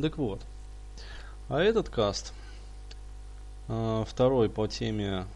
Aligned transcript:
Так 0.00 0.18
вот. 0.18 0.40
А 1.48 1.60
этот 1.60 1.88
каст, 1.88 2.32
э, 3.68 4.04
второй 4.08 4.50
по 4.50 4.66
теме 4.66 5.26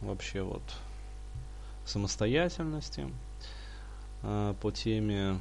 вообще 0.00 0.42
вот 0.42 0.62
самостоятельности, 1.84 3.06
э, 4.22 4.54
по 4.62 4.70
теме 4.70 5.38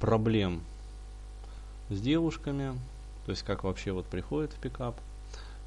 проблем 0.00 0.62
с 1.90 2.00
девушками, 2.00 2.72
то 3.24 3.30
есть 3.30 3.42
как 3.42 3.62
вообще 3.62 3.92
вот 3.92 4.06
приходит 4.06 4.52
в 4.52 4.58
пикап. 4.58 4.96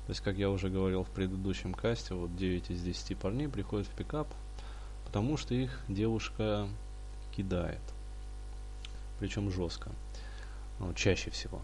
То 0.08 0.10
есть, 0.10 0.22
как 0.22 0.36
я 0.36 0.50
уже 0.50 0.70
говорил 0.70 1.04
в 1.04 1.10
предыдущем 1.10 1.74
касте, 1.74 2.16
вот 2.16 2.36
9 2.36 2.72
из 2.72 2.82
10 2.82 3.18
парней 3.18 3.48
приходят 3.48 3.88
в 3.88 3.92
пикап, 3.92 4.28
потому 5.06 5.38
что 5.38 5.54
их 5.54 5.80
девушка 5.88 6.68
кидает. 7.32 7.80
Причем 9.20 9.52
жестко. 9.52 9.92
Ну, 10.82 10.94
чаще 10.96 11.30
всего. 11.30 11.62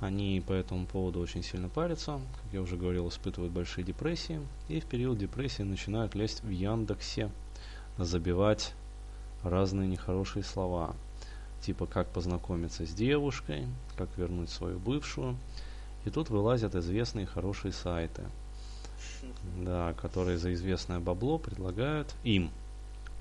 Они 0.00 0.40
по 0.46 0.52
этому 0.52 0.86
поводу 0.86 1.18
очень 1.18 1.42
сильно 1.42 1.68
парятся, 1.68 2.20
как 2.36 2.52
я 2.52 2.62
уже 2.62 2.76
говорил, 2.76 3.08
испытывают 3.08 3.52
большие 3.52 3.84
депрессии. 3.84 4.40
И 4.68 4.78
в 4.78 4.86
период 4.86 5.18
депрессии 5.18 5.62
начинают 5.62 6.14
лезть 6.14 6.44
в 6.44 6.48
Яндексе, 6.48 7.32
забивать 7.98 8.74
разные 9.42 9.88
нехорошие 9.88 10.44
слова. 10.44 10.94
Типа 11.62 11.86
как 11.86 12.06
познакомиться 12.10 12.86
с 12.86 12.94
девушкой, 12.94 13.66
как 13.96 14.08
вернуть 14.16 14.50
свою 14.50 14.78
бывшую. 14.78 15.36
И 16.04 16.10
тут 16.10 16.30
вылазят 16.30 16.76
известные 16.76 17.26
хорошие 17.26 17.72
сайты, 17.72 18.22
да, 19.56 19.94
которые 19.94 20.38
за 20.38 20.54
известное 20.54 21.00
бабло 21.00 21.38
предлагают 21.38 22.14
им 22.22 22.52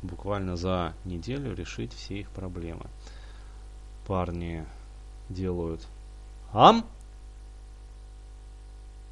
буквально 0.04 0.58
за 0.58 0.94
неделю 1.06 1.56
решить 1.56 1.92
все 1.92 2.20
их 2.20 2.30
проблемы. 2.30 2.86
Парни 4.06 4.64
делают 5.30 5.86
ам 6.54 6.86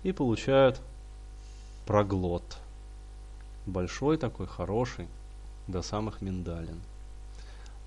и 0.03 0.11
получают 0.11 0.81
проглот. 1.85 2.57
Большой 3.65 4.17
такой, 4.17 4.47
хороший, 4.47 5.07
до 5.67 5.81
самых 5.81 6.21
миндалин. 6.21 6.79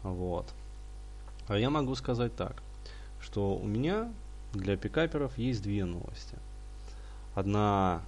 Вот. 0.03 0.53
А 1.47 1.57
я 1.57 1.71
могу 1.71 1.95
сказать 1.95 2.35
так, 2.35 2.63
что 3.21 3.57
у 3.57 3.67
меня 3.67 4.13
для 4.53 4.77
пикаперов 4.77 5.37
есть 5.39 5.63
две 5.63 5.85
новости. 5.85 6.37
Одна 7.35 8.03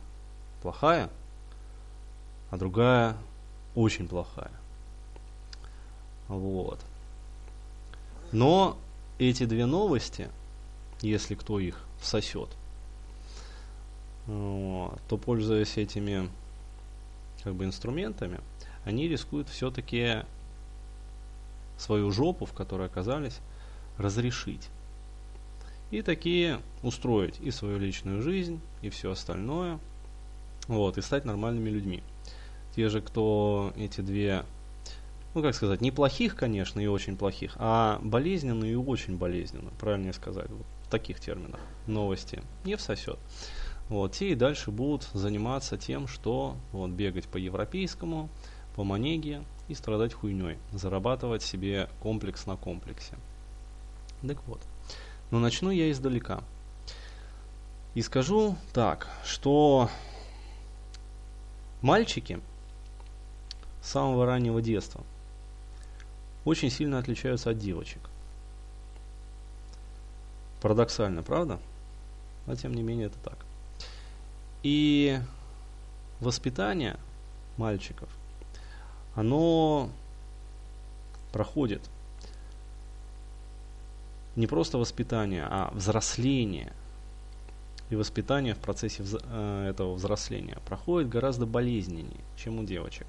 плохая, 0.62 1.08
а 2.50 2.56
другая 2.56 3.16
очень 3.74 4.08
плохая. 4.08 4.52
Вот. 6.28 6.80
Но 8.32 8.76
эти 9.28 9.44
две 9.44 9.66
новости, 9.66 10.30
если 11.02 11.34
кто 11.34 11.60
их 11.60 11.84
всосет, 12.00 12.48
то 14.26 15.18
пользуясь 15.22 15.76
этими 15.76 16.30
как 17.42 17.54
бы 17.54 17.64
инструментами, 17.64 18.40
они 18.84 19.08
рискуют 19.08 19.48
все-таки 19.48 20.24
свою 21.76 22.10
жопу, 22.10 22.46
в 22.46 22.52
которой 22.52 22.86
оказались, 22.86 23.38
разрешить. 23.98 24.68
И 25.90 26.02
такие 26.02 26.60
устроить 26.82 27.40
и 27.40 27.50
свою 27.50 27.78
личную 27.78 28.22
жизнь, 28.22 28.60
и 28.80 28.88
все 28.88 29.10
остальное. 29.10 29.78
Вот, 30.66 30.98
и 30.98 31.02
стать 31.02 31.24
нормальными 31.24 31.68
людьми. 31.68 32.02
Те 32.76 32.88
же, 32.88 33.00
кто 33.02 33.72
эти 33.76 34.00
две, 34.00 34.44
ну 35.34 35.42
как 35.42 35.54
сказать, 35.54 35.80
неплохих, 35.80 36.34
конечно, 36.34 36.80
и 36.80 36.86
очень 36.86 37.16
плохих, 37.16 37.54
а 37.56 38.00
болезненные 38.02 38.72
и 38.72 38.76
очень 38.76 39.16
болезненно, 39.16 39.70
правильнее 39.78 40.12
сказать, 40.12 40.50
вот 40.50 40.66
в 40.84 40.90
таких 40.90 41.20
терминах, 41.20 41.60
новости, 41.86 42.42
не 42.64 42.76
всосет. 42.76 43.18
Вот, 43.88 44.12
те 44.12 44.30
и 44.30 44.34
дальше 44.34 44.70
будут 44.70 45.08
заниматься 45.12 45.76
тем, 45.76 46.06
что 46.06 46.56
вот 46.72 46.90
бегать 46.90 47.26
по 47.26 47.36
европейскому, 47.36 48.28
по 48.76 48.84
манеге 48.84 49.42
и 49.68 49.74
страдать 49.74 50.14
хуйней, 50.14 50.58
зарабатывать 50.72 51.42
себе 51.42 51.88
комплекс 52.00 52.46
на 52.46 52.56
комплексе. 52.56 53.16
Так 54.26 54.46
вот. 54.46 54.60
Но 55.30 55.38
начну 55.38 55.70
я 55.70 55.90
издалека. 55.90 56.42
И 57.94 58.02
скажу 58.02 58.56
так, 58.72 59.08
что 59.24 59.90
мальчики 61.82 62.40
с 63.82 63.90
самого 63.90 64.26
раннего 64.26 64.62
детства 64.62 65.02
очень 66.50 66.70
сильно 66.70 66.98
отличаются 66.98 67.50
от 67.50 67.58
девочек. 67.58 68.00
Парадоксально, 70.60 71.22
правда? 71.22 71.58
Но 72.46 72.56
тем 72.56 72.74
не 72.74 72.82
менее 72.82 73.06
это 73.06 73.18
так. 73.20 73.38
И 74.62 75.20
воспитание 76.20 76.98
мальчиков, 77.56 78.08
оно 79.14 79.90
проходит 81.32 81.82
не 84.36 84.46
просто 84.46 84.78
воспитание, 84.78 85.46
а 85.48 85.70
взросление 85.72 86.72
и 87.90 87.96
воспитание 87.96 88.54
в 88.54 88.58
процессе 88.58 89.04
э, 89.04 89.68
этого 89.70 89.94
взросления 89.94 90.58
проходит 90.66 91.08
гораздо 91.08 91.46
болезненнее, 91.46 92.20
чем 92.36 92.58
у 92.58 92.64
девочек. 92.64 93.06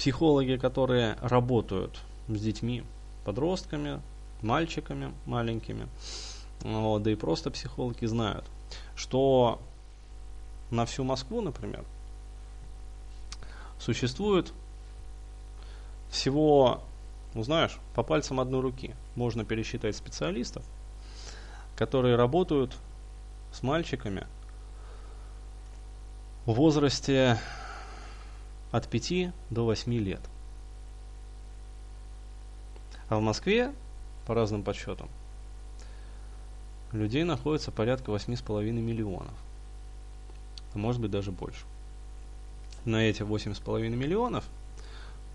Психологи, 0.00 0.56
которые 0.56 1.16
работают 1.20 2.00
с 2.26 2.40
детьми, 2.40 2.82
подростками, 3.24 4.00
мальчиками 4.40 5.12
маленькими, 5.26 5.86
вот, 6.62 7.02
да 7.02 7.10
и 7.10 7.14
просто 7.14 7.50
психологи 7.50 8.06
знают, 8.06 8.46
что 8.96 9.60
на 10.70 10.86
всю 10.86 11.04
Москву, 11.04 11.42
например, 11.42 11.84
существует 13.78 14.52
всего 16.10 16.82
ну 17.34 17.42
знаешь, 17.42 17.78
по 17.94 18.02
пальцам 18.02 18.40
одной 18.40 18.60
руки. 18.60 18.94
Можно 19.14 19.44
пересчитать 19.44 19.96
специалистов, 19.96 20.64
которые 21.76 22.16
работают 22.16 22.76
с 23.52 23.62
мальчиками 23.62 24.26
в 26.46 26.52
возрасте 26.52 27.38
от 28.70 28.88
5 28.88 29.32
до 29.50 29.64
8 29.64 29.92
лет. 29.94 30.20
А 33.08 33.16
в 33.16 33.20
Москве, 33.20 33.72
по 34.26 34.34
разным 34.34 34.62
подсчетам, 34.62 35.08
людей 36.92 37.24
находится 37.24 37.72
порядка 37.72 38.12
8,5 38.12 38.70
миллионов. 38.70 39.34
А 40.74 40.78
может 40.78 41.00
быть 41.00 41.10
даже 41.10 41.32
больше. 41.32 41.64
На 42.84 42.96
эти 42.96 43.22
8,5 43.22 43.88
миллионов, 43.90 44.44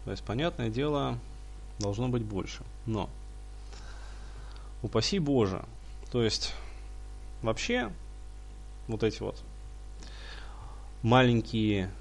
то 0.05 0.11
есть, 0.11 0.23
понятное 0.23 0.69
дело, 0.69 1.17
должно 1.79 2.07
быть 2.07 2.23
больше. 2.23 2.63
Но, 2.85 3.09
упаси 4.81 5.19
Боже, 5.19 5.63
то 6.11 6.23
есть, 6.23 6.53
вообще, 7.41 7.91
вот 8.87 9.03
эти 9.03 9.21
вот 9.21 9.43
маленькие 11.01 11.91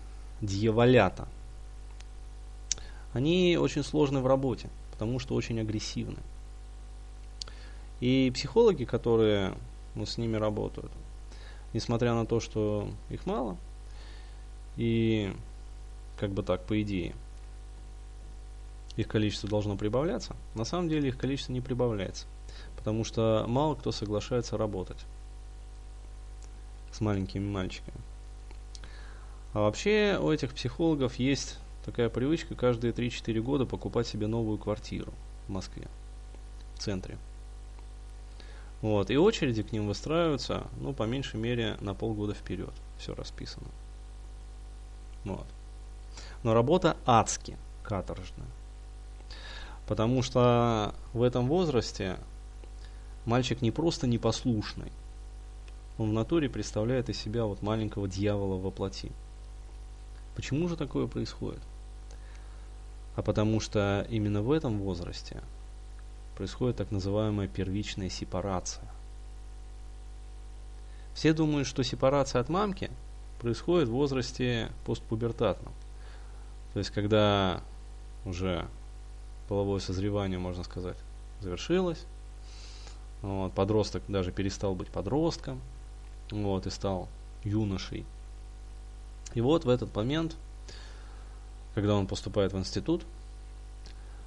дьяволята, 0.45 1.29
они 3.13 3.57
очень 3.61 3.85
сложны 3.85 4.21
в 4.21 4.27
работе, 4.27 4.69
потому 4.93 5.19
что 5.19 5.35
очень 5.35 5.61
агрессивны. 5.61 6.19
И 8.01 8.31
психологи, 8.35 8.85
которые 8.85 9.55
ну, 9.95 10.05
с 10.05 10.19
ними 10.19 10.37
работают, 10.37 10.93
несмотря 11.73 12.15
на 12.15 12.27
то, 12.27 12.41
что 12.41 12.89
их 13.11 13.25
мало, 13.27 13.57
и 14.77 15.33
как 16.19 16.31
бы 16.31 16.43
так, 16.43 16.65
по 16.65 16.81
идее, 16.83 17.15
их 18.97 19.09
количество 19.09 19.49
должно 19.49 19.77
прибавляться, 19.77 20.37
на 20.55 20.65
самом 20.65 20.89
деле 20.89 21.09
их 21.09 21.19
количество 21.19 21.53
не 21.53 21.61
прибавляется, 21.61 22.27
потому 22.77 23.05
что 23.05 23.45
мало 23.49 23.75
кто 23.75 23.93
соглашается 23.93 24.57
работать 24.57 25.05
с 26.93 27.01
маленькими 27.01 27.49
мальчиками. 27.49 27.99
А 29.55 29.61
вообще 29.61 30.19
у 30.21 30.33
этих 30.33 30.53
психологов 30.53 31.15
есть 31.15 31.59
такая 31.85 32.09
привычка 32.09 32.57
каждые 32.57 32.93
3-4 32.93 33.41
года 33.41 33.67
покупать 33.67 34.09
себе 34.09 34.27
новую 34.27 34.59
квартиру 34.59 35.13
в 35.47 35.53
Москве, 35.53 35.87
в 36.75 36.81
центре. 36.81 37.17
Вот, 38.83 39.11
и 39.11 39.17
очереди 39.17 39.63
к 39.63 39.71
ним 39.71 39.87
выстраиваются, 39.87 40.67
ну, 40.81 40.93
по 40.93 41.05
меньшей 41.05 41.39
мере, 41.39 41.77
на 41.81 41.95
полгода 41.95 42.35
вперед. 42.35 42.73
Все 42.99 43.15
расписано. 43.15 43.69
Вот. 45.25 45.47
Но 46.43 46.53
работа 46.53 46.97
адски 47.07 47.57
каторжная. 47.85 48.49
Потому 49.87 50.23
что 50.23 50.95
в 51.13 51.23
этом 51.23 51.47
возрасте 51.47 52.19
мальчик 53.25 53.63
не 53.63 53.71
просто 53.71 54.09
непослушный, 54.09 54.91
он 55.97 56.11
в 56.11 56.13
натуре 56.13 56.49
представляет 56.49 57.09
из 57.09 57.19
себя 57.19 57.45
вот 57.45 57.63
маленького 57.63 58.09
дьявола 58.09 58.57
во 58.57 58.73
плоти. 58.73 59.13
Почему 60.35 60.69
же 60.69 60.77
такое 60.77 61.07
происходит? 61.07 61.63
А 63.17 63.23
потому 63.23 63.61
что 63.61 64.07
именно 64.11 64.43
в 64.43 64.51
этом 64.51 64.79
возрасте 64.79 65.43
происходит 66.37 66.77
так 66.77 66.91
называемая 66.91 67.47
первичная 67.47 68.11
сепарация. 68.11 68.89
Все 71.15 71.33
думают, 71.33 71.69
что 71.69 71.85
сепарация 71.85 72.41
от 72.41 72.49
мамки 72.49 72.91
происходит 73.41 73.89
в 73.89 73.93
возрасте 73.93 74.71
постпубертатном. 74.85 75.73
То 76.73 76.81
есть, 76.81 76.91
когда 76.91 77.61
уже 78.25 78.67
половое 79.49 79.79
созревание, 79.79 80.39
можно 80.41 80.65
сказать, 80.65 80.97
завершилось, 81.41 82.05
вот, 83.23 83.53
подросток 83.53 84.03
даже 84.09 84.33
перестал 84.33 84.75
быть 84.75 84.89
подростком, 84.89 85.61
вот, 86.31 86.67
и 86.67 86.71
стал 86.71 87.09
юношей. 87.45 88.05
И 89.35 89.41
вот 89.41 89.65
в 89.65 89.69
этот 89.69 89.95
момент, 89.95 90.37
когда 91.75 91.95
он 91.95 92.07
поступает 92.07 92.53
в 92.53 92.59
институт, 92.59 93.05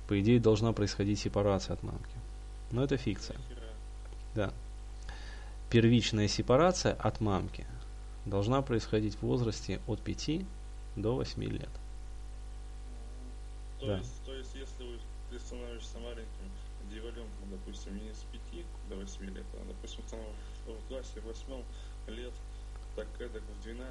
по 0.08 0.20
идее 0.20 0.40
должна 0.40 0.74
происходить 0.74 1.20
сепарация 1.20 1.74
от 1.74 1.84
мамки. 1.84 2.16
Но 2.72 2.84
это 2.84 2.98
фикция. 2.98 3.38
Да. 4.36 4.54
Первичная 5.70 6.28
сепарация 6.28 6.94
от 6.94 7.20
мамки 7.22 7.66
должна 8.26 8.62
происходить 8.62 9.16
в 9.16 9.24
возрасте 9.24 9.82
от 9.88 10.00
5 10.02 10.46
до 10.96 11.16
8 11.16 11.44
лет. 11.44 11.70
То, 13.80 13.88
Да. 13.88 13.98
есть, 13.98 14.24
то 14.26 14.34
есть, 14.34 14.56
если 14.56 15.00
ты 15.30 15.40
становишься 15.40 16.00
маленьким 16.00 16.52
деваленком, 16.92 17.50
допустим, 17.52 17.96
не 17.96 18.12
с 18.14 18.24
5 18.32 18.66
до 18.90 18.96
8 18.96 19.26
лет, 19.26 19.46
а, 19.54 19.66
допустим, 19.68 20.04
там 20.10 20.20
в 20.66 20.88
классе 20.88 21.20
8 21.22 21.64
лет, 22.08 22.34
так 22.98 23.06
это 23.20 23.40
в 23.40 23.64
12, 23.64 23.88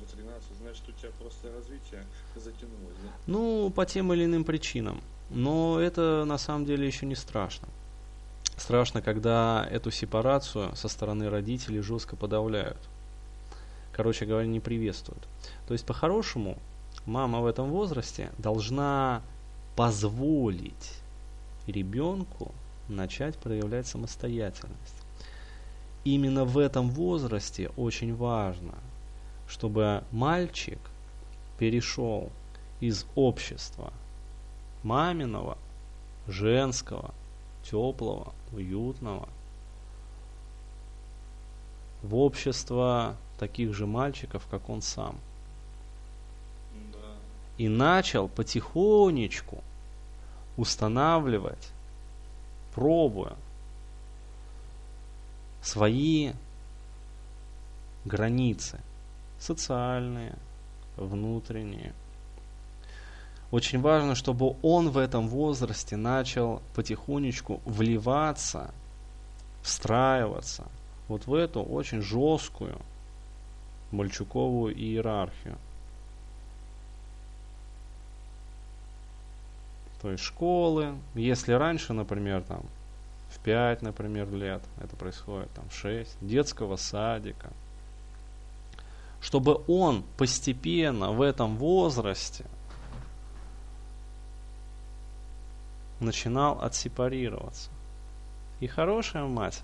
в 0.00 0.16
13, 0.16 0.42
значит, 0.60 0.82
у 0.88 0.92
тебя 0.92 1.10
просто 1.20 1.52
развитие 1.52 2.04
затянулось, 2.34 2.96
да? 3.04 3.10
Ну, 3.28 3.70
по 3.70 3.86
тем 3.86 4.12
или 4.12 4.24
иным 4.24 4.44
причинам. 4.44 5.00
Но 5.30 5.78
это 5.78 6.24
на 6.24 6.38
самом 6.38 6.66
деле 6.66 6.84
еще 6.86 7.06
не 7.06 7.14
страшно. 7.14 7.68
Страшно, 8.56 9.00
когда 9.00 9.66
эту 9.70 9.92
сепарацию 9.92 10.74
со 10.74 10.88
стороны 10.88 11.30
родителей 11.30 11.80
жестко 11.80 12.16
подавляют. 12.16 12.78
Короче 13.92 14.26
говоря, 14.26 14.48
не 14.48 14.60
приветствуют. 14.60 15.22
То 15.68 15.74
есть, 15.74 15.86
по-хорошему, 15.86 16.58
мама 17.06 17.40
в 17.40 17.46
этом 17.46 17.70
возрасте 17.70 18.32
должна 18.38 19.22
позволить 19.76 20.94
ребенку 21.68 22.52
начать 22.88 23.36
проявлять 23.36 23.86
самостоятельность. 23.86 24.97
Именно 26.08 26.46
в 26.46 26.56
этом 26.56 26.88
возрасте 26.88 27.70
очень 27.76 28.16
важно, 28.16 28.72
чтобы 29.46 30.04
мальчик 30.10 30.78
перешел 31.58 32.30
из 32.80 33.04
общества 33.14 33.92
маминого, 34.82 35.58
женского, 36.26 37.12
теплого, 37.62 38.32
уютного, 38.52 39.28
в 42.02 42.16
общество 42.16 43.14
таких 43.38 43.74
же 43.74 43.84
мальчиков, 43.84 44.46
как 44.50 44.70
он 44.70 44.80
сам. 44.80 45.14
И 47.58 47.68
начал 47.68 48.28
потихонечку 48.28 49.62
устанавливать, 50.56 51.68
пробуя 52.74 53.36
свои 55.62 56.32
границы 58.04 58.80
социальные, 59.38 60.36
внутренние. 60.96 61.92
Очень 63.50 63.80
важно, 63.80 64.14
чтобы 64.14 64.56
он 64.62 64.90
в 64.90 64.98
этом 64.98 65.28
возрасте 65.28 65.96
начал 65.96 66.60
потихонечку 66.74 67.60
вливаться, 67.64 68.72
встраиваться 69.62 70.66
вот 71.08 71.26
в 71.26 71.32
эту 71.32 71.62
очень 71.62 72.02
жесткую 72.02 72.78
мальчуковую 73.90 74.74
иерархию. 74.76 75.56
То 80.02 80.10
есть 80.10 80.22
школы, 80.22 80.94
если 81.14 81.52
раньше, 81.52 81.92
например, 81.92 82.42
там 82.42 82.62
в 83.28 83.38
5, 83.40 83.82
например, 83.82 84.32
лет, 84.32 84.62
это 84.80 84.96
происходит 84.96 85.50
там 85.52 85.68
в 85.68 85.74
6, 85.74 86.16
детского 86.20 86.76
садика, 86.76 87.50
чтобы 89.20 89.62
он 89.66 90.04
постепенно 90.16 91.12
в 91.12 91.20
этом 91.20 91.56
возрасте 91.56 92.46
начинал 96.00 96.60
отсепарироваться. 96.62 97.70
И 98.60 98.66
хорошая 98.66 99.24
мать, 99.24 99.62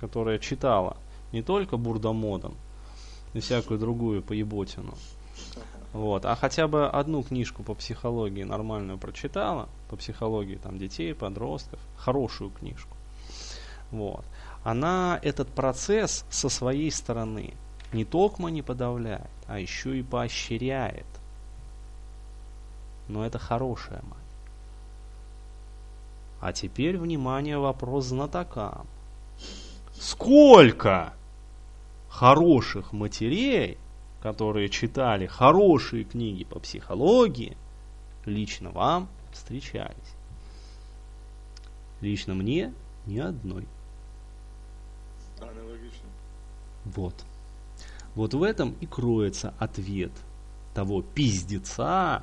которая 0.00 0.38
читала 0.38 0.96
не 1.32 1.42
только 1.42 1.76
Бурдомодон 1.76 2.54
и 3.34 3.40
всякую 3.40 3.78
другую 3.78 4.22
поеботину, 4.22 4.94
вот, 5.92 6.24
а 6.24 6.34
хотя 6.34 6.68
бы 6.68 6.88
одну 6.88 7.22
книжку 7.22 7.62
по 7.62 7.74
психологии 7.74 8.44
нормальную 8.44 8.98
прочитала, 8.98 9.68
по 9.90 9.96
психологии 9.96 10.56
там 10.56 10.78
детей, 10.78 11.14
подростков, 11.14 11.78
хорошую 11.96 12.50
книжку. 12.50 12.96
Вот. 13.92 14.24
Она 14.64 15.20
этот 15.22 15.48
процесс 15.48 16.24
со 16.30 16.48
своей 16.48 16.90
стороны 16.90 17.54
не 17.92 18.04
только 18.04 18.42
не 18.44 18.62
подавляет, 18.62 19.30
а 19.46 19.60
еще 19.60 19.98
и 19.98 20.02
поощряет. 20.02 21.06
Но 23.08 23.24
это 23.24 23.38
хорошая 23.38 24.02
мать. 24.02 24.18
А 26.40 26.52
теперь, 26.52 26.96
внимание, 26.96 27.58
вопрос 27.58 28.06
знатокам. 28.06 28.86
Сколько 29.92 31.12
хороших 32.08 32.92
матерей, 32.92 33.78
которые 34.22 34.68
читали 34.70 35.26
хорошие 35.26 36.04
книги 36.04 36.44
по 36.44 36.58
психологии, 36.58 37.56
лично 38.24 38.70
вам 38.70 39.08
встречались? 39.32 40.16
Лично 42.00 42.34
мне 42.34 42.72
ни 43.06 43.18
одной. 43.18 43.66
Аналогично. 45.48 46.08
Вот. 46.84 47.24
Вот 48.14 48.34
в 48.34 48.42
этом 48.42 48.76
и 48.80 48.86
кроется 48.86 49.54
ответ 49.58 50.12
того 50.74 51.02
пиздеца, 51.02 52.22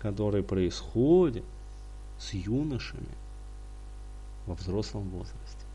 который 0.00 0.42
происходит 0.42 1.44
с 2.18 2.34
юношами 2.34 3.14
во 4.46 4.54
взрослом 4.54 5.08
возрасте. 5.10 5.66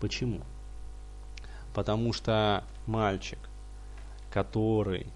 Почему? 0.00 0.40
Потому 1.74 2.12
что 2.12 2.64
мальчик, 2.86 3.38
который 4.30 5.06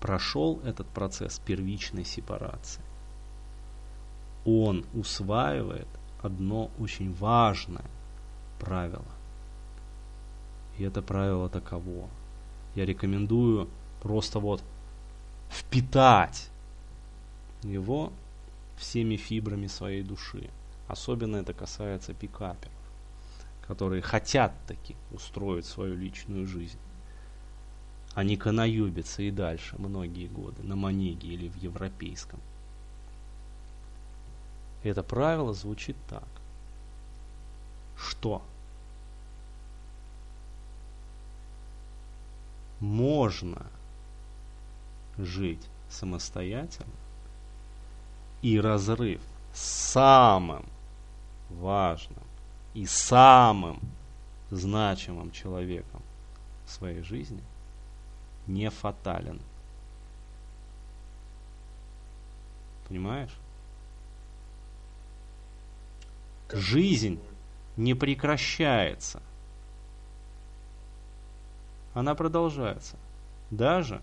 прошел 0.00 0.60
этот 0.64 0.86
процесс 0.88 1.38
первичной 1.38 2.04
сепарации, 2.04 2.82
он 4.44 4.84
усваивает 4.94 5.88
одно 6.20 6.70
очень 6.78 7.14
важное 7.14 7.84
правило. 8.58 9.04
И 10.78 10.84
это 10.84 11.02
правило 11.02 11.48
таково. 11.48 12.08
Я 12.74 12.86
рекомендую 12.86 13.68
просто 14.00 14.38
вот 14.38 14.62
впитать 15.50 16.50
его 17.62 18.12
всеми 18.76 19.16
фибрами 19.16 19.66
своей 19.66 20.02
души. 20.02 20.50
Особенно 20.88 21.36
это 21.36 21.52
касается 21.52 22.14
пикаперов, 22.14 22.72
которые 23.66 24.02
хотят 24.02 24.52
таки 24.66 24.96
устроить 25.12 25.66
свою 25.66 25.96
личную 25.96 26.46
жизнь. 26.46 26.78
Они 28.14 28.36
канаюбятся 28.36 29.22
и 29.22 29.30
дальше 29.30 29.76
многие 29.78 30.26
годы 30.26 30.62
на 30.62 30.76
Манеге 30.76 31.28
или 31.28 31.48
в 31.48 31.56
европейском. 31.56 32.40
Это 34.82 35.02
правило 35.02 35.54
звучит 35.54 35.96
так. 36.08 36.28
Что? 37.96 38.42
Можно 42.82 43.64
жить 45.16 45.64
самостоятельно 45.88 46.90
и 48.42 48.58
разрыв 48.58 49.20
с 49.54 49.60
самым 49.60 50.66
важным 51.48 52.24
и 52.74 52.84
самым 52.84 53.78
значимым 54.50 55.30
человеком 55.30 56.02
в 56.66 56.70
своей 56.72 57.02
жизни 57.02 57.40
не 58.48 58.68
фатален. 58.68 59.40
Понимаешь? 62.88 63.36
Жизнь 66.52 67.20
не 67.76 67.94
прекращается. 67.94 69.22
Она 71.94 72.14
продолжается. 72.14 72.96
Даже 73.50 74.00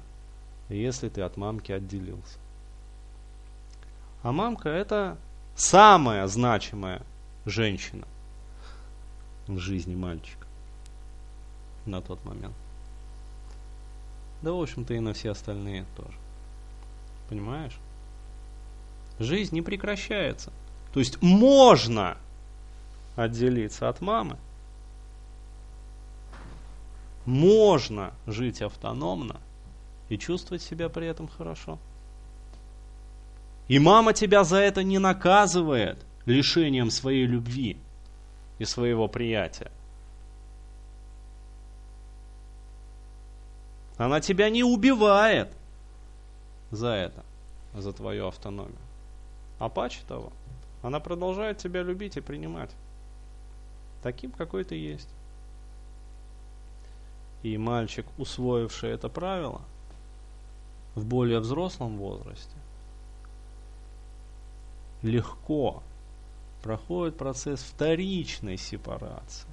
если 0.70 1.10
ты 1.10 1.22
от 1.22 1.38
мамки 1.38 1.72
отделился. 1.72 2.38
А 4.22 4.32
мамка 4.32 4.70
это 4.70 5.18
самое 5.56 6.28
значимое 6.28 7.02
женщина 7.46 8.08
в 9.48 9.58
жизни 9.58 9.96
мальчика 9.96 10.46
на 11.86 12.02
тот 12.02 12.24
момент. 12.26 12.56
Да, 14.42 14.54
в 14.54 14.62
общем-то, 14.62 14.94
и 14.94 15.00
на 15.00 15.14
все 15.14 15.32
остальные 15.32 15.86
тоже. 15.98 16.18
Понимаешь? 17.30 17.78
Жизнь 19.20 19.56
не 19.56 19.62
прекращается. 19.62 20.52
То 20.94 21.00
есть 21.00 21.22
можно 21.22 22.18
отделиться 23.16 23.90
от 23.90 24.02
мамы. 24.02 24.38
Можно 27.30 28.12
жить 28.26 28.60
автономно 28.64 29.40
и 30.10 30.18
чувствовать 30.18 30.64
себя 30.64 30.90
при 30.90 31.06
этом 31.06 31.28
хорошо. 31.28 31.78
И 33.68 33.78
мама 33.78 34.14
тебя 34.14 34.44
за 34.44 34.58
это 34.58 34.82
не 34.82 34.98
наказывает 34.98 36.04
лишением 36.26 36.90
своей 36.90 37.28
любви 37.28 37.78
и 38.58 38.66
своего 38.66 39.08
приятия. 39.08 39.72
Она 43.98 44.22
тебя 44.22 44.50
не 44.50 44.64
убивает 44.64 45.52
за 46.72 46.94
это, 46.94 47.24
за 47.76 47.94
твою 47.94 48.26
автономию. 48.26 48.82
А 49.60 49.70
паче 49.70 50.00
того, 50.08 50.34
она 50.82 51.00
продолжает 51.00 51.60
тебя 51.60 51.84
любить 51.84 52.18
и 52.18 52.22
принимать. 52.22 52.72
Таким, 54.02 54.32
какой 54.32 54.64
ты 54.64 54.74
есть. 54.74 55.10
И 57.44 57.58
мальчик, 57.58 58.06
усвоивший 58.18 58.92
это 58.92 59.08
правило 59.08 59.62
в 60.96 61.06
более 61.06 61.40
взрослом 61.40 61.98
возрасте, 61.98 62.56
легко 65.02 65.82
проходит 66.62 67.18
процесс 67.18 67.62
вторичной 67.62 68.58
сепарации, 68.58 69.48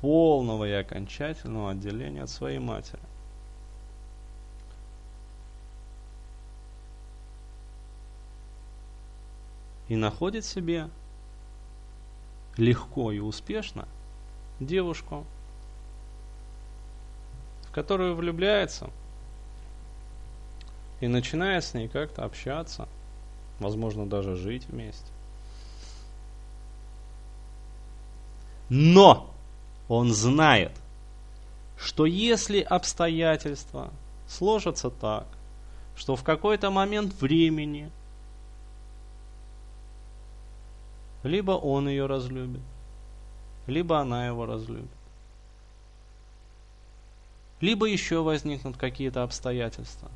полного 0.00 0.66
и 0.66 0.72
окончательного 0.72 1.72
отделения 1.72 2.22
от 2.22 2.30
своей 2.30 2.58
матери. 2.58 3.02
И 9.88 9.96
находит 9.96 10.44
себе 10.44 10.88
легко 12.56 13.12
и 13.12 13.18
успешно 13.18 13.88
девушку, 14.60 15.26
которую 17.72 18.14
влюбляется 18.14 18.90
и 21.00 21.08
начинает 21.08 21.64
с 21.64 21.74
ней 21.74 21.88
как-то 21.88 22.24
общаться, 22.24 22.88
возможно 23.58 24.06
даже 24.06 24.36
жить 24.36 24.66
вместе. 24.68 25.06
Но 28.68 29.34
он 29.88 30.12
знает, 30.12 30.72
что 31.76 32.06
если 32.06 32.60
обстоятельства 32.60 33.90
сложатся 34.28 34.90
так, 34.90 35.26
что 35.96 36.14
в 36.16 36.22
какой-то 36.22 36.70
момент 36.70 37.12
времени 37.20 37.90
либо 41.22 41.52
он 41.52 41.88
ее 41.88 42.06
разлюбит, 42.06 42.62
либо 43.66 43.98
она 43.98 44.26
его 44.26 44.46
разлюбит, 44.46 44.88
либо 47.60 47.86
еще 47.86 48.22
возникнут 48.22 48.76
какие-то 48.76 49.22
обстоятельства, 49.22 50.08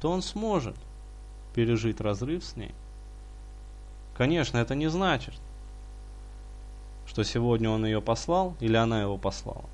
то 0.00 0.10
он 0.10 0.22
сможет 0.22 0.76
пережить 1.54 2.00
разрыв 2.00 2.44
с 2.44 2.56
ней. 2.56 2.74
Конечно, 4.16 4.58
это 4.58 4.74
не 4.74 4.88
значит, 4.88 5.34
что 7.06 7.22
сегодня 7.24 7.68
он 7.70 7.84
ее 7.84 8.00
послал 8.00 8.56
или 8.60 8.76
она 8.76 9.00
его 9.00 9.18
послала, 9.18 9.64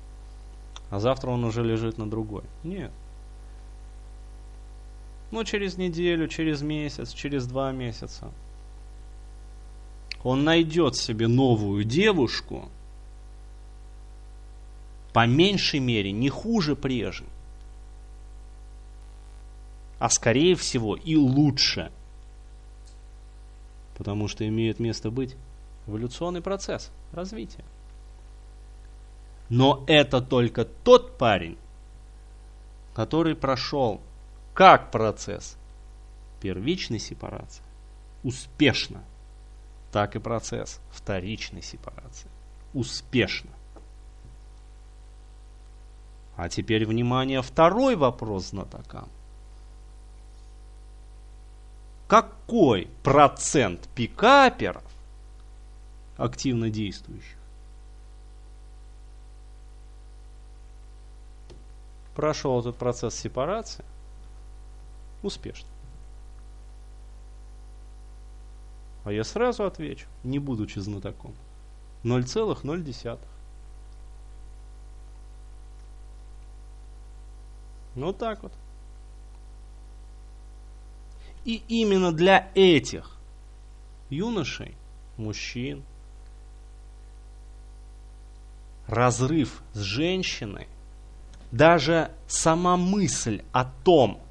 а 0.89 0.99
завтра 0.99 1.29
он 1.29 1.43
уже 1.43 1.63
лежит 1.63 1.97
на 1.97 2.09
другой. 2.09 2.43
Нет. 2.63 2.91
Но 5.31 5.45
через 5.45 5.77
неделю, 5.77 6.27
через 6.27 6.61
месяц, 6.61 7.13
через 7.13 7.47
два 7.47 7.71
месяца 7.71 8.29
он 10.23 10.43
найдет 10.43 10.97
себе 10.97 11.27
новую 11.27 11.85
девушку, 11.85 12.69
по 15.13 15.25
меньшей 15.25 15.79
мере 15.79 16.11
не 16.11 16.29
хуже 16.29 16.75
прежней, 16.75 17.29
а 19.99 20.09
скорее 20.09 20.55
всего 20.55 20.95
и 20.95 21.15
лучше, 21.15 21.91
потому 23.97 24.27
что 24.27 24.47
имеет 24.47 24.79
место 24.79 25.11
быть 25.11 25.35
эволюционный 25.87 26.41
процесс– 26.41 26.91
развития. 27.11 27.63
Но 29.49 29.83
это 29.87 30.21
только 30.21 30.63
тот 30.65 31.17
парень, 31.17 31.57
который 32.93 33.35
прошел 33.35 33.99
как 34.53 34.91
процесс 34.91 35.57
первичной 36.41 36.99
сепарации 36.99 37.63
успешно, 38.23 39.03
так 39.91 40.15
и 40.15 40.19
процесс 40.19 40.79
вторичной 40.91 41.61
сепарации 41.61 42.29
успешно. 42.73 43.51
А 46.41 46.49
теперь, 46.49 46.87
внимание, 46.87 47.43
второй 47.43 47.95
вопрос 47.95 48.47
знатокам. 48.47 49.07
Какой 52.07 52.89
процент 53.03 53.87
пикаперов 53.93 54.81
активно 56.17 56.71
действующих. 56.71 57.37
Прошел 62.15 62.59
этот 62.59 62.75
процесс 62.75 63.13
сепарации 63.13 63.85
успешно. 65.21 65.69
А 69.03 69.11
я 69.11 69.23
сразу 69.23 69.63
отвечу, 69.65 70.07
не 70.23 70.39
будучи 70.39 70.79
знатоком. 70.79 71.35
0,0. 72.03 73.19
Ну 77.95 78.13
так 78.13 78.43
вот. 78.43 78.53
И 81.43 81.63
именно 81.67 82.11
для 82.11 82.49
этих 82.53 83.17
юношей, 84.09 84.75
мужчин, 85.17 85.83
разрыв 88.87 89.63
с 89.73 89.79
женщиной, 89.79 90.67
даже 91.51 92.11
сама 92.27 92.77
мысль 92.77 93.43
о 93.51 93.65
том, 93.65 94.21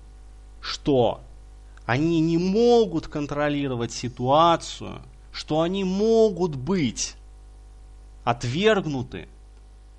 что 0.60 1.20
они 1.84 2.20
не 2.20 2.38
могут 2.38 3.08
контролировать 3.08 3.92
ситуацию, 3.92 5.02
что 5.32 5.62
они 5.62 5.84
могут 5.84 6.54
быть 6.54 7.16
отвергнуты, 8.24 9.28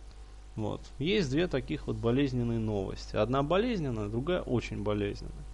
вот, 0.56 0.80
есть 0.98 1.30
две 1.30 1.46
таких 1.46 1.86
вот 1.86 1.96
болезненные 1.96 2.58
новости. 2.58 3.14
Одна 3.14 3.42
болезненная, 3.42 4.08
другая 4.08 4.40
очень 4.42 4.82
болезненная. 4.82 5.44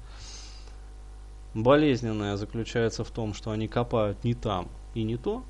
Болезненная 1.57 2.37
заключается 2.37 3.03
в 3.03 3.11
том, 3.11 3.33
что 3.33 3.51
они 3.51 3.67
копают 3.67 4.23
не 4.25 4.35
там 4.35 4.69
и 4.93 5.03
не 5.03 5.17
то, 5.17 5.43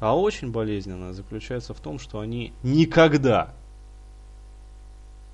а 0.00 0.16
очень 0.16 0.50
болезненная 0.50 1.12
заключается 1.12 1.74
в 1.74 1.80
том, 1.80 1.98
что 1.98 2.20
они 2.20 2.54
никогда, 2.62 3.52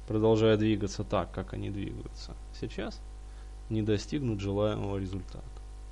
продолжая 0.08 0.56
двигаться 0.56 1.04
так, 1.04 1.30
как 1.30 1.52
они 1.52 1.70
двигаются 1.70 2.34
сейчас, 2.60 3.00
не 3.70 3.82
достигнут 3.82 4.40
желаемого 4.40 4.98
результата. 4.98 5.44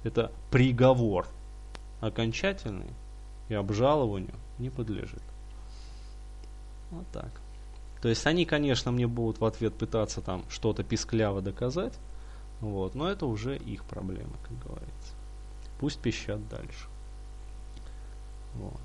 Это 0.02 0.32
приговор 0.50 1.28
окончательный 2.00 2.90
и 3.48 3.54
обжалованию 3.54 4.34
не 4.58 4.70
подлежит. 4.70 5.22
Вот 6.90 7.06
так. 7.12 7.30
То 8.00 8.08
есть 8.08 8.26
они, 8.26 8.46
конечно, 8.46 8.90
мне 8.90 9.06
будут 9.06 9.38
в 9.38 9.44
ответ 9.44 9.74
пытаться 9.74 10.22
там 10.22 10.44
что-то 10.48 10.82
пискляво 10.82 11.40
доказать, 11.40 11.96
вот, 12.62 12.94
но 12.94 13.10
это 13.10 13.26
уже 13.26 13.56
их 13.56 13.84
проблемы, 13.84 14.34
как 14.44 14.58
говорится. 14.60 15.14
Пусть 15.80 15.98
пищат 15.98 16.48
дальше. 16.48 16.86
Вот. 18.54 18.80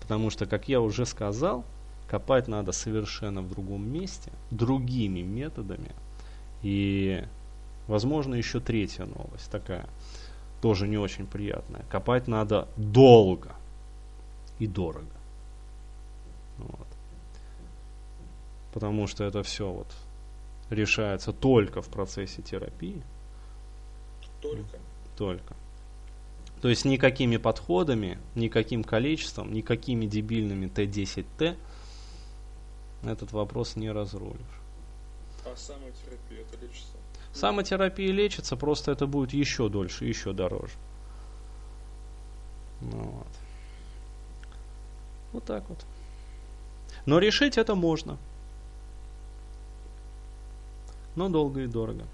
Потому 0.00 0.28
что, 0.28 0.44
как 0.44 0.68
я 0.68 0.82
уже 0.82 1.06
сказал, 1.06 1.64
копать 2.06 2.48
надо 2.48 2.72
совершенно 2.72 3.40
в 3.40 3.48
другом 3.48 3.90
месте, 3.90 4.30
другими 4.50 5.20
методами. 5.20 5.92
И, 6.60 7.24
возможно, 7.88 8.34
еще 8.34 8.60
третья 8.60 9.06
новость 9.06 9.50
такая, 9.50 9.88
тоже 10.60 10.86
не 10.86 10.98
очень 10.98 11.26
приятная. 11.26 11.82
Копать 11.90 12.28
надо 12.28 12.68
долго 12.76 13.52
и 14.58 14.66
дорого. 14.66 15.06
Вот. 16.58 16.86
Потому 18.74 19.06
что 19.06 19.24
это 19.24 19.42
все 19.42 19.70
вот 19.70 19.86
решается 20.68 21.32
только 21.32 21.80
в 21.80 21.88
процессе 21.88 22.42
терапии. 22.42 23.02
Только. 24.44 24.78
Только. 25.16 25.56
То 26.60 26.68
есть 26.68 26.84
никакими 26.84 27.38
подходами, 27.38 28.18
никаким 28.34 28.84
количеством, 28.84 29.52
никакими 29.52 30.06
дебильными 30.06 30.66
Т10Т 30.66 31.56
этот 33.02 33.32
вопрос 33.32 33.76
не 33.76 33.90
разрулишь. 33.90 34.40
А 35.46 35.56
самотерапия 35.56 36.40
это 36.40 36.62
лечится? 36.62 36.92
Самотерапия 37.32 38.12
лечится, 38.12 38.56
просто 38.56 38.92
это 38.92 39.06
будет 39.06 39.32
еще 39.32 39.68
дольше, 39.68 40.04
еще 40.04 40.32
дороже. 40.32 40.74
Ну 42.80 43.02
вот. 43.02 43.26
Вот 45.32 45.44
так 45.44 45.68
вот. 45.68 45.84
Но 47.06 47.18
решить 47.18 47.56
это 47.56 47.74
можно. 47.74 48.18
Но 51.16 51.28
долго 51.28 51.62
и 51.62 51.66
дорого. 51.66 52.04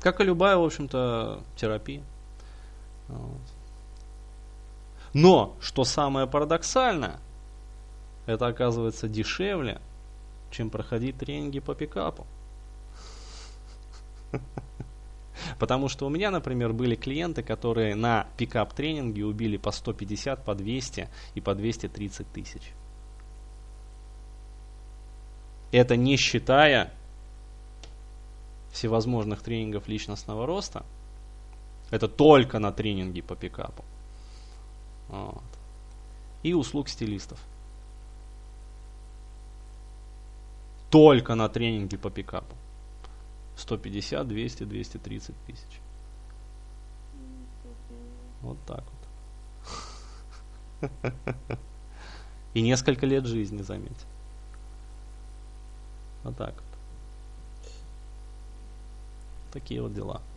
Как 0.00 0.20
и 0.20 0.24
любая, 0.24 0.56
в 0.56 0.64
общем-то, 0.64 1.42
терапия. 1.56 2.02
Но, 5.12 5.56
что 5.60 5.84
самое 5.84 6.26
парадоксальное, 6.26 7.18
это 8.26 8.46
оказывается 8.46 9.08
дешевле, 9.08 9.80
чем 10.50 10.70
проходить 10.70 11.18
тренинги 11.18 11.60
по 11.60 11.74
пикапу. 11.74 12.26
Потому 15.58 15.88
что 15.88 16.06
у 16.06 16.08
меня, 16.08 16.30
например, 16.30 16.72
были 16.72 16.94
клиенты, 16.94 17.42
которые 17.42 17.94
на 17.94 18.26
пикап 18.36 18.72
тренинге 18.72 19.24
убили 19.24 19.56
по 19.56 19.70
150, 19.70 20.44
по 20.44 20.54
200 20.54 21.08
и 21.34 21.40
по 21.40 21.54
230 21.54 22.32
тысяч. 22.32 22.72
Это 25.72 25.96
не 25.96 26.16
считая 26.16 26.92
всевозможных 28.72 29.42
тренингов 29.42 29.88
личностного 29.88 30.46
роста. 30.46 30.84
Это 31.90 32.08
только 32.08 32.58
на 32.58 32.72
тренинги 32.72 33.20
по 33.20 33.34
пикапу. 33.34 33.84
Вот. 35.08 35.42
И 36.42 36.54
услуг 36.54 36.88
стилистов. 36.88 37.40
Только 40.90 41.34
на 41.34 41.48
тренинги 41.48 41.96
по 41.96 42.10
пикапу. 42.10 42.54
150, 43.56 44.26
200, 44.26 44.64
230 44.64 45.34
тысяч. 45.46 45.80
Вот 48.40 48.58
так 48.66 48.84
вот. 50.80 50.90
И 52.54 52.62
несколько 52.62 53.06
лет 53.06 53.26
жизни, 53.26 53.62
заметь. 53.62 54.06
Вот 56.24 56.36
так 56.36 56.54
вот. 56.54 56.69
Такие 59.50 59.82
вот 59.82 59.92
дела. 59.92 60.29